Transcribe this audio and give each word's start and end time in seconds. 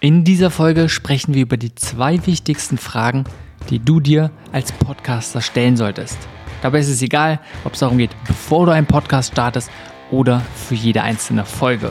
In 0.00 0.22
dieser 0.22 0.52
Folge 0.52 0.88
sprechen 0.88 1.34
wir 1.34 1.42
über 1.42 1.56
die 1.56 1.74
zwei 1.74 2.24
wichtigsten 2.24 2.78
Fragen, 2.78 3.24
die 3.68 3.80
du 3.80 3.98
dir 3.98 4.30
als 4.52 4.70
Podcaster 4.70 5.40
stellen 5.40 5.76
solltest. 5.76 6.16
Dabei 6.62 6.78
ist 6.78 6.88
es 6.88 7.02
egal, 7.02 7.40
ob 7.64 7.72
es 7.72 7.80
darum 7.80 7.98
geht, 7.98 8.10
bevor 8.24 8.66
du 8.66 8.72
einen 8.72 8.86
Podcast 8.86 9.32
startest 9.32 9.72
oder 10.12 10.40
für 10.54 10.76
jede 10.76 11.02
einzelne 11.02 11.44
Folge. 11.44 11.90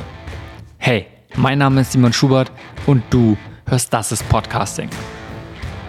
Hey, 0.77 1.07
mein 1.35 1.57
Name 1.57 1.81
ist 1.81 1.91
Simon 1.91 2.13
Schubert 2.13 2.49
und 2.85 3.03
du 3.09 3.37
hörst 3.65 3.91
Das 3.91 4.13
ist 4.13 4.27
Podcasting 4.29 4.89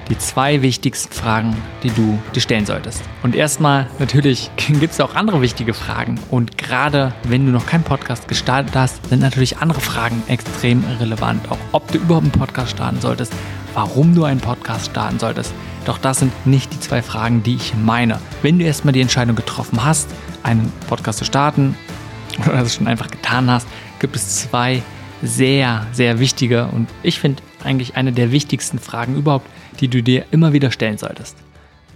die 0.09 0.19
zwei 0.19 0.63
wichtigsten 0.63 1.13
Fragen, 1.13 1.57
die 1.83 1.91
du 1.91 2.19
dir 2.35 2.41
stellen 2.41 2.67
solltest. 2.67 3.03
Und 3.23 3.35
erstmal, 3.35 3.87
natürlich 3.99 4.51
gibt 4.57 4.93
es 4.93 5.01
auch 5.01 5.15
andere 5.15 5.41
wichtige 5.41 5.75
Fragen. 5.75 6.19
Und 6.31 6.59
gerade 6.59 7.13
wenn 7.25 7.47
du 7.47 7.53
noch 7.53 7.67
keinen 7.67 7.85
Podcast 7.85 8.29
gestartet 8.29 8.75
hast, 8.75 9.07
sind 9.09 9.21
natürlich 9.21 9.59
andere 9.59 9.81
Fragen 9.81 10.23
extrem 10.29 10.85
relevant. 11.01 11.51
Auch 11.51 11.59
ob 11.73 11.91
du 11.93 11.99
überhaupt 11.99 12.25
einen 12.25 12.33
Podcast 12.33 12.71
starten 12.71 13.01
solltest, 13.01 13.33
warum 13.75 14.15
du 14.15 14.25
einen 14.25 14.41
Podcast 14.41 14.87
starten 14.87 15.19
solltest. 15.19 15.53
Doch 15.85 15.99
das 15.99 16.19
sind 16.19 16.47
nicht 16.47 16.73
die 16.73 16.81
zwei 16.81 17.03
Fragen, 17.03 17.43
die 17.43 17.55
ich 17.57 17.75
meine. 17.75 18.21
Wenn 18.43 18.59
du 18.59 18.65
erstmal 18.65 18.93
die 18.93 19.01
Entscheidung 19.01 19.37
getroffen 19.37 19.85
hast, 19.85 20.09
einen 20.43 20.73
Podcast 20.89 21.19
zu 21.19 21.25
starten 21.25 21.77
oder 22.47 22.59
das 22.59 22.75
schon 22.75 22.87
einfach 22.87 23.11
getan 23.11 23.51
hast, 23.51 23.67
gibt 23.99 24.17
es 24.17 24.43
zwei 24.43 24.83
sehr, 25.23 25.87
sehr 25.93 26.19
wichtige 26.21 26.67
und 26.67 26.89
ich 27.03 27.19
finde 27.19 27.43
eigentlich 27.65 27.97
eine 27.97 28.13
der 28.13 28.31
wichtigsten 28.31 28.79
Fragen 28.79 29.17
überhaupt, 29.17 29.47
die 29.81 29.89
du 29.89 30.03
dir 30.03 30.27
immer 30.31 30.53
wieder 30.53 30.71
stellen 30.71 30.99
solltest. 30.99 31.37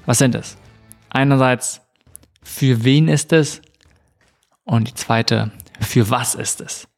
Was 0.06 0.18
sind 0.18 0.34
es? 0.34 0.56
Einerseits, 1.10 1.80
für 2.42 2.84
wen 2.84 3.08
ist 3.08 3.32
es? 3.32 3.62
Und 4.64 4.88
die 4.88 4.94
zweite, 4.94 5.52
für 5.80 6.10
was 6.10 6.34
ist 6.34 6.60
es? 6.60 6.88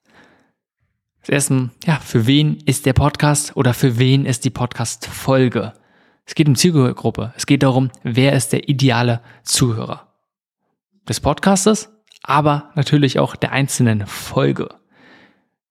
Das 1.21 1.29
erste, 1.31 1.71
ja, 1.85 1.99
für 2.01 2.27
wen 2.27 2.59
ist 2.67 2.85
der 2.85 2.93
Podcast 2.93 3.57
oder 3.57 3.73
für 3.73 3.99
wen 3.99 4.27
ist 4.27 4.45
die 4.45 4.51
Podcast-Folge? 4.51 5.73
Es 6.27 6.35
geht 6.35 6.49
um 6.49 6.55
Zielgruppe. 6.55 7.33
Es 7.37 7.47
geht 7.47 7.63
darum, 7.63 7.91
wer 8.03 8.35
ist 8.35 8.53
der 8.53 8.69
ideale 8.69 9.21
Zuhörer 9.43 10.15
des 11.09 11.21
Podcastes, 11.21 11.91
aber 12.23 12.71
natürlich 12.75 13.19
auch 13.19 13.37
der 13.37 13.53
einzelnen 13.53 14.07
Folge. 14.07 14.69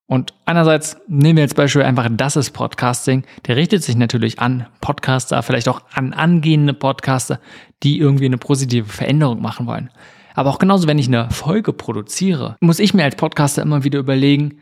Und 0.08 0.34
einerseits 0.46 0.98
nehmen 1.08 1.38
wir 1.38 1.44
als 1.44 1.54
Beispiel 1.54 1.84
einfach 1.84 2.08
das 2.12 2.36
ist 2.36 2.52
Podcasting. 2.52 3.23
Der 3.48 3.56
richtet 3.56 3.84
sich 3.84 3.96
natürlich 3.96 4.40
an 4.40 4.68
Podcaster, 4.82 5.42
vielleicht 5.44 5.70
auch 5.70 5.82
an 5.94 6.14
angehende 6.14 6.73
Podcaster, 6.73 7.40
die 7.84 8.00
irgendwie 8.00 8.26
eine 8.26 8.38
positive 8.38 8.90
Veränderung 8.90 9.42
machen 9.42 9.66
wollen. 9.66 9.90
Aber 10.36 10.50
auch 10.50 10.59
genauso, 10.59 10.88
wenn 10.88 11.00
ich 11.00 11.08
eine 11.08 11.30
Folge 11.30 11.74
produziere, 11.74 12.58
muss 12.59 12.80
ich 12.80 12.94
mir 12.94 13.04
als 13.04 13.16
Podcaster 13.16 13.62
immer 13.62 13.84
wieder 13.84 14.00
überlegen, 14.00 14.59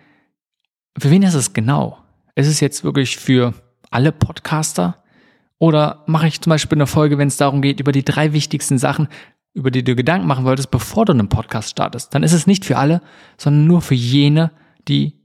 für 0.98 1.10
wen 1.10 1.24
ist 1.24 1.34
es 1.34 1.54
genau? 1.54 1.98
Ist 2.36 2.48
es 2.48 2.60
jetzt 2.60 2.84
wirklich 2.84 3.18
für 3.18 3.54
alle 3.90 4.12
Podcaster? 4.12 5.04
Oder 5.58 6.04
mache 6.08 6.28
ich 6.28 6.42
zum 6.42 6.50
Beispiel 6.50 6.78
eine 6.78 6.88
Folge, 6.88 7.18
wenn 7.18 7.30
es 7.30 7.38
darum 7.38 7.62
geht, 7.62 7.80
über 7.80 7.92
die 7.92 8.04
drei 8.04 8.34
wichtigsten 8.34 8.78
Sachen, 8.78 9.08
über 9.54 9.72
die 9.72 9.84
du 9.84 9.96
Gedanken 9.96 10.28
machen 10.28 10.44
wolltest, 10.46 10.72
bevor 10.72 11.06
du 11.06 11.14
einen 11.14 11.30
Podcast 11.30 11.70
startest? 11.70 12.14
Dann 12.14 12.24
ist 12.24 12.34
es 12.34 12.48
nicht 12.48 12.66
für 12.66 12.78
alle, 12.78 13.02
sondern 13.38 13.68
nur 13.68 13.82
für 13.82 13.96
jene, 13.96 14.52
die 14.88 15.21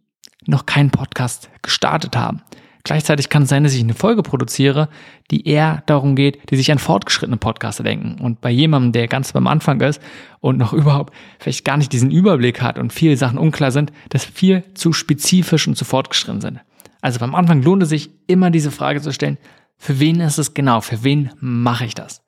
noch 0.47 0.67
keinen 0.67 0.91
Podcast 0.91 1.51
gestartet 1.63 2.17
haben. 2.17 2.43
Gleichzeitig 2.87 3.31
kann 3.31 3.43
es 3.43 3.49
sein, 3.49 3.65
dass 3.65 3.75
ich 3.75 3.81
eine 3.81 3.95
Folge 3.95 4.23
produziere, 4.23 4.89
die 5.33 5.49
eher 5.49 5.83
darum 5.87 6.15
geht, 6.15 6.51
die 6.51 6.57
sich 6.57 6.71
an 6.71 6.79
fortgeschrittene 6.79 7.37
Podcaster 7.37 7.83
denken. 7.83 8.21
Und 8.23 8.41
bei 8.41 8.51
jemandem, 8.51 8.93
der 8.93 9.09
ganz 9.09 9.33
beim 9.33 9.49
Anfang 9.49 9.81
ist 9.81 10.01
und 10.39 10.57
noch 10.57 10.73
überhaupt 10.73 11.13
vielleicht 11.41 11.65
gar 11.65 11.79
nicht 11.79 11.93
diesen 11.93 12.13
Überblick 12.13 12.63
hat 12.63 12.79
und 12.79 12.93
viele 12.93 13.17
Sachen 13.17 13.39
unklar 13.39 13.73
sind, 13.73 13.93
das 14.11 14.25
viel 14.25 14.63
zu 14.75 14.93
spezifisch 14.93 15.67
und 15.67 15.77
zu 15.77 15.85
fortgeschritten 15.85 16.41
sind. 16.41 16.61
Also 17.01 17.19
beim 17.19 17.35
Anfang 17.35 17.61
lohnt 17.61 17.83
es 17.83 17.89
sich 17.89 18.11
immer 18.29 18.51
diese 18.51 18.71
Frage 18.71 19.01
zu 19.01 19.13
stellen, 19.13 19.39
für 19.79 19.99
wen 19.99 20.21
ist 20.21 20.39
es 20.39 20.55
genau? 20.55 20.81
Für 20.81 21.03
wen 21.03 21.31
mache 21.41 21.87
ich 21.87 21.95
das? 21.95 22.23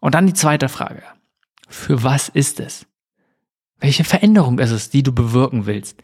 Und 0.00 0.14
dann 0.14 0.28
die 0.28 0.32
zweite 0.32 0.68
Frage. 0.68 1.02
Für 1.68 2.04
was 2.04 2.28
ist 2.28 2.60
es? 2.60 2.86
Welche 3.80 4.04
Veränderung 4.04 4.60
ist 4.60 4.70
es, 4.70 4.90
die 4.90 5.02
du 5.02 5.12
bewirken 5.12 5.66
willst? 5.66 6.02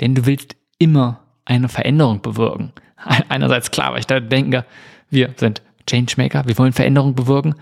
Denn 0.00 0.16
du 0.16 0.26
willst 0.26 0.56
immer 0.82 1.20
eine 1.44 1.68
Veränderung 1.68 2.20
bewirken. 2.20 2.72
Einerseits 3.28 3.70
klar, 3.70 3.92
weil 3.92 4.00
ich 4.00 4.06
da 4.06 4.20
denke, 4.20 4.64
wir 5.10 5.30
sind 5.36 5.62
Changemaker, 5.86 6.46
wir 6.46 6.58
wollen 6.58 6.72
Veränderung 6.72 7.14
bewirken, 7.14 7.54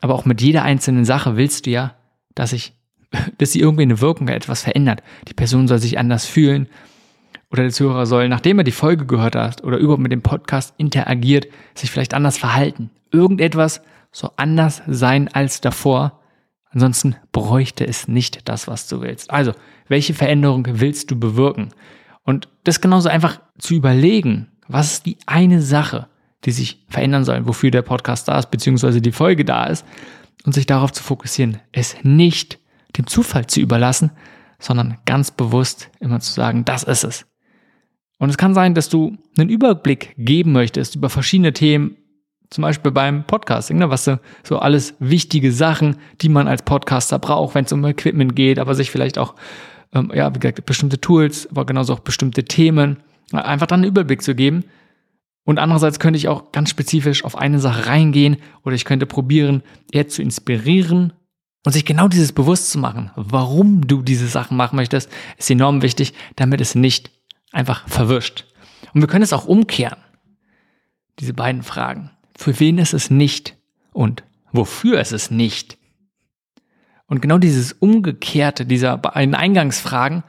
aber 0.00 0.14
auch 0.14 0.24
mit 0.24 0.40
jeder 0.40 0.62
einzelnen 0.62 1.04
Sache 1.04 1.36
willst 1.36 1.66
du 1.66 1.70
ja, 1.70 1.94
dass 2.34 2.52
ich, 2.52 2.72
dass 3.38 3.52
sie 3.52 3.60
irgendwie 3.60 3.82
eine 3.82 4.00
Wirkung, 4.00 4.28
etwas 4.28 4.62
verändert. 4.62 5.02
Die 5.28 5.34
Person 5.34 5.68
soll 5.68 5.78
sich 5.78 5.98
anders 5.98 6.26
fühlen 6.26 6.68
oder 7.50 7.62
der 7.62 7.72
Zuhörer 7.72 8.06
soll, 8.06 8.28
nachdem 8.28 8.58
er 8.58 8.64
die 8.64 8.72
Folge 8.72 9.04
gehört 9.04 9.36
hat 9.36 9.62
oder 9.64 9.76
überhaupt 9.76 10.02
mit 10.02 10.12
dem 10.12 10.22
Podcast 10.22 10.74
interagiert, 10.78 11.46
sich 11.74 11.90
vielleicht 11.90 12.14
anders 12.14 12.38
verhalten. 12.38 12.90
Irgendetwas 13.10 13.82
soll 14.10 14.30
anders 14.36 14.82
sein 14.86 15.28
als 15.28 15.60
davor. 15.60 16.20
Ansonsten 16.70 17.16
bräuchte 17.32 17.86
es 17.86 18.08
nicht 18.08 18.48
das, 18.48 18.66
was 18.66 18.88
du 18.88 19.02
willst. 19.02 19.30
Also, 19.30 19.52
welche 19.88 20.14
Veränderung 20.14 20.66
willst 20.80 21.10
du 21.10 21.20
bewirken? 21.20 21.68
Und 22.24 22.48
das 22.64 22.80
genauso 22.80 23.08
einfach 23.08 23.40
zu 23.58 23.74
überlegen, 23.74 24.48
was 24.68 24.94
ist 24.94 25.06
die 25.06 25.18
eine 25.26 25.60
Sache, 25.60 26.08
die 26.44 26.52
sich 26.52 26.84
verändern 26.88 27.24
soll, 27.24 27.46
wofür 27.46 27.70
der 27.70 27.82
Podcast 27.82 28.28
da 28.28 28.38
ist, 28.38 28.50
beziehungsweise 28.50 29.00
die 29.00 29.12
Folge 29.12 29.44
da 29.44 29.66
ist, 29.66 29.84
und 30.44 30.52
sich 30.52 30.66
darauf 30.66 30.92
zu 30.92 31.02
fokussieren, 31.02 31.58
es 31.70 31.96
nicht 32.02 32.58
dem 32.96 33.06
Zufall 33.06 33.46
zu 33.46 33.60
überlassen, 33.60 34.10
sondern 34.58 34.98
ganz 35.04 35.30
bewusst 35.30 35.90
immer 36.00 36.20
zu 36.20 36.32
sagen, 36.32 36.64
das 36.64 36.82
ist 36.82 37.04
es. 37.04 37.26
Und 38.18 38.28
es 38.28 38.38
kann 38.38 38.54
sein, 38.54 38.74
dass 38.74 38.88
du 38.88 39.16
einen 39.36 39.50
Überblick 39.50 40.14
geben 40.16 40.52
möchtest 40.52 40.94
über 40.94 41.10
verschiedene 41.10 41.52
Themen, 41.52 41.96
zum 42.50 42.62
Beispiel 42.62 42.92
beim 42.92 43.24
Podcasting, 43.24 43.78
ne, 43.78 43.90
was 43.90 44.04
so, 44.04 44.18
so 44.44 44.58
alles 44.58 44.94
wichtige 44.98 45.52
Sachen, 45.52 45.96
die 46.20 46.28
man 46.28 46.48
als 46.48 46.62
Podcaster 46.62 47.18
braucht, 47.18 47.54
wenn 47.54 47.64
es 47.64 47.72
um 47.72 47.84
Equipment 47.84 48.36
geht, 48.36 48.58
aber 48.58 48.74
sich 48.74 48.90
vielleicht 48.90 49.16
auch 49.16 49.34
ähm, 49.92 50.10
ja, 50.14 50.34
wie 50.34 50.38
gesagt, 50.38 50.64
bestimmte 50.66 51.00
Tools, 51.00 51.48
aber 51.50 51.66
genauso 51.66 51.92
auch 51.92 52.00
bestimmte 52.00 52.44
Themen, 52.44 52.98
einfach 53.32 53.66
dann 53.66 53.80
einen 53.80 53.88
Überblick 53.88 54.22
zu 54.22 54.34
geben. 54.34 54.64
Und 55.44 55.58
andererseits 55.58 55.98
könnte 55.98 56.18
ich 56.18 56.28
auch 56.28 56.52
ganz 56.52 56.70
spezifisch 56.70 57.24
auf 57.24 57.36
eine 57.36 57.58
Sache 57.58 57.86
reingehen 57.86 58.36
oder 58.64 58.74
ich 58.74 58.84
könnte 58.84 59.06
probieren, 59.06 59.62
eher 59.90 60.08
zu 60.08 60.22
inspirieren 60.22 61.12
und 61.64 61.72
sich 61.72 61.84
genau 61.84 62.08
dieses 62.08 62.32
bewusst 62.32 62.70
zu 62.70 62.78
machen, 62.78 63.10
warum 63.16 63.86
du 63.86 64.02
diese 64.02 64.28
Sachen 64.28 64.56
machen 64.56 64.76
möchtest, 64.76 65.10
ist 65.38 65.50
enorm 65.50 65.82
wichtig, 65.82 66.12
damit 66.36 66.60
es 66.60 66.74
nicht 66.74 67.10
einfach 67.50 67.88
verwischt. 67.88 68.46
Und 68.94 69.00
wir 69.00 69.08
können 69.08 69.24
es 69.24 69.32
auch 69.32 69.46
umkehren. 69.46 69.98
Diese 71.18 71.34
beiden 71.34 71.62
Fragen. 71.62 72.10
Für 72.36 72.58
wen 72.58 72.78
ist 72.78 72.94
es 72.94 73.10
nicht 73.10 73.56
und 73.92 74.22
wofür 74.52 75.00
ist 75.00 75.12
es 75.12 75.30
nicht? 75.30 75.78
Und 77.06 77.20
genau 77.20 77.38
dieses 77.38 77.72
Umgekehrte 77.72 78.64
dieser 78.64 78.96
beiden 78.98 79.34
Eingangsfragen 79.34 80.22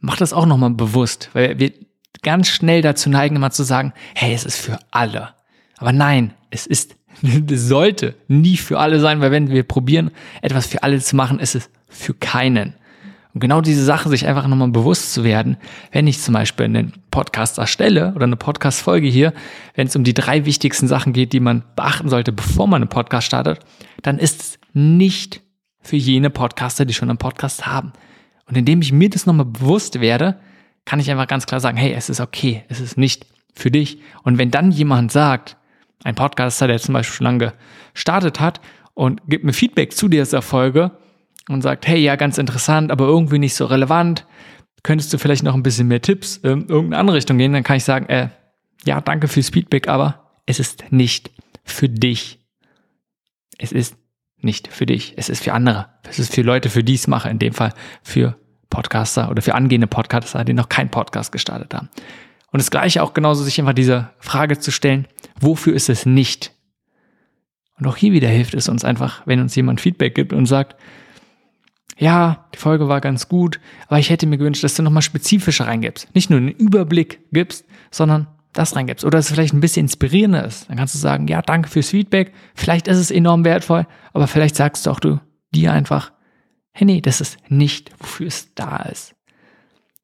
macht 0.00 0.20
das 0.20 0.32
auch 0.32 0.46
nochmal 0.46 0.70
bewusst, 0.70 1.30
weil 1.32 1.58
wir 1.58 1.72
ganz 2.22 2.48
schnell 2.48 2.82
dazu 2.82 3.08
neigen, 3.08 3.36
immer 3.36 3.50
zu 3.50 3.62
sagen, 3.62 3.92
hey, 4.14 4.34
es 4.34 4.44
ist 4.44 4.56
für 4.56 4.78
alle. 4.90 5.30
Aber 5.78 5.92
nein, 5.92 6.32
es 6.50 6.66
ist, 6.66 6.96
es 7.50 7.68
sollte 7.68 8.14
nie 8.28 8.56
für 8.56 8.78
alle 8.78 9.00
sein, 9.00 9.20
weil 9.20 9.30
wenn 9.30 9.50
wir 9.50 9.62
probieren, 9.62 10.10
etwas 10.42 10.66
für 10.66 10.82
alle 10.82 11.00
zu 11.00 11.16
machen, 11.16 11.38
ist 11.38 11.54
es 11.54 11.70
für 11.88 12.14
keinen. 12.14 12.74
Und 13.36 13.40
genau 13.40 13.60
diese 13.60 13.84
Sache, 13.84 14.08
sich 14.08 14.26
einfach 14.26 14.46
nochmal 14.46 14.68
bewusst 14.68 15.12
zu 15.12 15.22
werden, 15.22 15.58
wenn 15.92 16.06
ich 16.06 16.22
zum 16.22 16.32
Beispiel 16.32 16.64
einen 16.64 16.94
Podcast 17.10 17.58
erstelle 17.58 18.14
oder 18.14 18.24
eine 18.24 18.36
Podcast-Folge 18.36 19.08
hier, 19.08 19.34
wenn 19.74 19.88
es 19.88 19.94
um 19.94 20.04
die 20.04 20.14
drei 20.14 20.46
wichtigsten 20.46 20.88
Sachen 20.88 21.12
geht, 21.12 21.34
die 21.34 21.40
man 21.40 21.62
beachten 21.76 22.08
sollte, 22.08 22.32
bevor 22.32 22.66
man 22.66 22.80
einen 22.80 22.88
Podcast 22.88 23.26
startet, 23.26 23.60
dann 24.00 24.18
ist 24.18 24.40
es 24.40 24.58
nicht 24.72 25.42
für 25.86 25.96
jene 25.96 26.30
Podcaster, 26.30 26.84
die 26.84 26.94
schon 26.94 27.08
einen 27.08 27.18
Podcast 27.18 27.66
haben. 27.66 27.92
Und 28.46 28.56
indem 28.56 28.82
ich 28.82 28.92
mir 28.92 29.08
das 29.08 29.26
nochmal 29.26 29.46
bewusst 29.46 30.00
werde, 30.00 30.38
kann 30.84 31.00
ich 31.00 31.10
einfach 31.10 31.28
ganz 31.28 31.46
klar 31.46 31.60
sagen, 31.60 31.76
hey, 31.76 31.92
es 31.92 32.08
ist 32.08 32.20
okay, 32.20 32.64
es 32.68 32.80
ist 32.80 32.96
nicht 32.98 33.26
für 33.54 33.70
dich. 33.70 33.98
Und 34.22 34.38
wenn 34.38 34.50
dann 34.50 34.70
jemand 34.70 35.12
sagt, 35.12 35.56
ein 36.04 36.14
Podcaster, 36.14 36.66
der 36.68 36.78
zum 36.78 36.92
Beispiel 36.94 37.16
schon 37.16 37.24
lange 37.24 37.52
gestartet 37.94 38.40
hat 38.40 38.60
und 38.94 39.20
gibt 39.26 39.44
mir 39.44 39.52
Feedback 39.52 39.92
zu 39.92 40.08
dieser 40.08 40.42
Folge 40.42 40.92
und 41.48 41.62
sagt, 41.62 41.86
hey, 41.86 41.98
ja, 41.98 42.16
ganz 42.16 42.38
interessant, 42.38 42.90
aber 42.90 43.06
irgendwie 43.06 43.38
nicht 43.38 43.54
so 43.54 43.66
relevant, 43.66 44.26
könntest 44.82 45.12
du 45.12 45.18
vielleicht 45.18 45.42
noch 45.42 45.54
ein 45.54 45.62
bisschen 45.62 45.88
mehr 45.88 46.02
Tipps 46.02 46.36
in 46.38 46.68
irgendeine 46.68 46.98
andere 46.98 47.16
Richtung 47.16 47.38
gehen, 47.38 47.52
dann 47.52 47.64
kann 47.64 47.76
ich 47.76 47.84
sagen, 47.84 48.06
äh, 48.06 48.28
ja, 48.84 49.00
danke 49.00 49.26
fürs 49.26 49.50
Feedback, 49.50 49.88
aber 49.88 50.30
es 50.46 50.60
ist 50.60 50.84
nicht 50.90 51.30
für 51.64 51.88
dich. 51.88 52.38
Es 53.58 53.72
ist 53.72 53.96
nicht 54.46 54.68
für 54.68 54.86
dich. 54.86 55.12
Es 55.16 55.28
ist 55.28 55.44
für 55.44 55.52
andere. 55.52 55.88
Es 56.08 56.18
ist 56.18 56.34
für 56.34 56.40
Leute, 56.40 56.70
für 56.70 56.82
die 56.82 56.94
ich 56.94 57.00
es 57.00 57.06
mache. 57.06 57.28
In 57.28 57.38
dem 57.38 57.52
Fall 57.52 57.74
für 58.02 58.36
Podcaster 58.70 59.30
oder 59.30 59.42
für 59.42 59.54
angehende 59.54 59.86
Podcaster, 59.86 60.44
die 60.44 60.54
noch 60.54 60.70
keinen 60.70 60.90
Podcast 60.90 61.32
gestartet 61.32 61.74
haben. 61.74 61.90
Und 62.50 62.62
das 62.62 62.70
Gleiche 62.70 63.02
auch 63.02 63.12
genauso, 63.12 63.44
sich 63.44 63.60
einfach 63.60 63.74
diese 63.74 64.10
Frage 64.18 64.58
zu 64.58 64.70
stellen, 64.70 65.06
wofür 65.38 65.74
ist 65.74 65.90
es 65.90 66.06
nicht? 66.06 66.52
Und 67.78 67.86
auch 67.86 67.96
hier 67.96 68.12
wieder 68.12 68.28
hilft 68.28 68.54
es 68.54 68.68
uns 68.68 68.84
einfach, 68.84 69.26
wenn 69.26 69.40
uns 69.40 69.54
jemand 69.54 69.80
Feedback 69.80 70.14
gibt 70.14 70.32
und 70.32 70.46
sagt, 70.46 70.76
ja, 71.98 72.46
die 72.54 72.58
Folge 72.58 72.88
war 72.88 73.00
ganz 73.00 73.28
gut, 73.28 73.60
aber 73.88 73.98
ich 73.98 74.10
hätte 74.10 74.26
mir 74.26 74.38
gewünscht, 74.38 74.64
dass 74.64 74.74
du 74.74 74.82
nochmal 74.82 75.02
spezifischer 75.02 75.66
reingibst. 75.66 76.14
Nicht 76.14 76.30
nur 76.30 76.38
einen 76.38 76.48
Überblick 76.48 77.20
gibst, 77.32 77.64
sondern 77.90 78.26
das 78.58 78.76
reingibst. 78.76 79.04
Oder 79.04 79.18
es 79.18 79.30
vielleicht 79.30 79.54
ein 79.54 79.60
bisschen 79.60 79.84
inspirierender 79.84 80.44
ist, 80.44 80.68
dann 80.68 80.76
kannst 80.76 80.94
du 80.94 80.98
sagen, 80.98 81.28
ja, 81.28 81.42
danke 81.42 81.68
fürs 81.68 81.90
Feedback, 81.90 82.32
vielleicht 82.54 82.88
ist 82.88 82.98
es 82.98 83.10
enorm 83.10 83.44
wertvoll, 83.44 83.86
aber 84.12 84.26
vielleicht 84.26 84.56
sagst 84.56 84.86
du 84.86 84.90
auch 84.90 85.00
du 85.00 85.20
dir 85.54 85.72
einfach, 85.72 86.12
hey, 86.72 86.86
nee, 86.86 87.00
das 87.00 87.20
ist 87.20 87.38
nicht, 87.48 87.92
wofür 87.98 88.26
es 88.26 88.54
da 88.54 88.76
ist. 88.78 89.14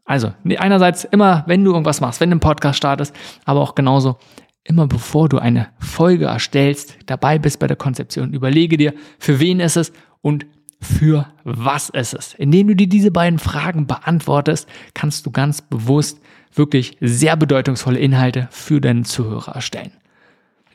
Also, 0.04 0.32
einerseits 0.58 1.04
immer, 1.04 1.44
wenn 1.46 1.64
du 1.64 1.72
irgendwas 1.72 2.00
machst, 2.00 2.20
wenn 2.20 2.30
du 2.30 2.34
einen 2.34 2.40
Podcast 2.40 2.76
startest, 2.76 3.14
aber 3.44 3.60
auch 3.60 3.74
genauso, 3.74 4.18
immer 4.64 4.86
bevor 4.86 5.28
du 5.28 5.38
eine 5.38 5.68
Folge 5.78 6.26
erstellst, 6.26 6.96
dabei 7.06 7.38
bist 7.38 7.58
bei 7.58 7.66
der 7.66 7.76
Konzeption, 7.76 8.32
überlege 8.32 8.76
dir, 8.76 8.94
für 9.18 9.38
wen 9.40 9.60
ist 9.60 9.76
es 9.76 9.92
und 10.20 10.46
für 10.82 11.26
was 11.44 11.88
ist 11.88 12.12
es. 12.12 12.34
Indem 12.34 12.68
du 12.68 12.76
dir 12.76 12.88
diese 12.88 13.10
beiden 13.10 13.38
Fragen 13.38 13.86
beantwortest, 13.86 14.68
kannst 14.94 15.24
du 15.24 15.30
ganz 15.30 15.62
bewusst 15.62 16.20
wirklich 16.54 16.98
sehr 17.00 17.36
bedeutungsvolle 17.36 17.98
Inhalte 17.98 18.48
für 18.50 18.80
deinen 18.80 19.04
Zuhörer 19.04 19.54
erstellen. 19.54 19.92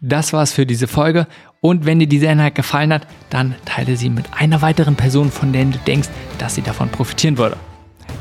Das 0.01 0.31
war's 0.33 0.54
für 0.54 0.65
diese 0.65 0.88
Folge 0.88 1.27
und 1.59 1.86
wenn 1.86 2.00
dir 2.00 2.07
dieser 2.07 2.31
Inhalt 2.31 2.56
gefallen 2.56 2.94
hat, 2.94 3.07
dann 3.30 3.56
teile 3.65 3.98
sie 3.98 4.09
mit 4.09 4.25
einer 4.33 4.62
weiteren 4.62 4.95
Person, 4.95 5.31
von 5.31 5.54
der 5.54 5.65
du 5.65 5.77
denkst, 5.80 6.10
dass 6.38 6.56
sie 6.56 6.62
davon 6.62 6.89
profitieren 6.89 7.38
würde. 7.38 7.57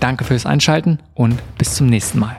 Danke 0.00 0.24
fürs 0.24 0.46
Einschalten 0.46 0.98
und 1.14 1.40
bis 1.58 1.74
zum 1.74 1.86
nächsten 1.86 2.18
Mal. 2.18 2.38